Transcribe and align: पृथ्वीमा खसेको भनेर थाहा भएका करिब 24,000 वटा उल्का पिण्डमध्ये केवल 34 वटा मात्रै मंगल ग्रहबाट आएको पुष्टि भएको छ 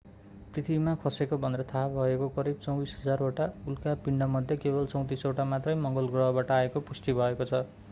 पृथ्वीमा 0.53 0.93
खसेको 0.95 1.37
भनेर 1.37 1.63
थाहा 1.65 1.89
भएका 1.89 2.27
करिब 2.37 2.57
24,000 2.61 3.21
वटा 3.21 3.47
उल्का 3.67 3.93
पिण्डमध्ये 4.05 4.57
केवल 4.57 4.91
34 4.95 5.25
वटा 5.25 5.45
मात्रै 5.47 5.75
मंगल 5.79 6.11
ग्रहबाट 6.11 6.51
आएको 6.53 6.87
पुष्टि 6.91 7.19
भएको 7.21 7.51
छ 7.53 7.65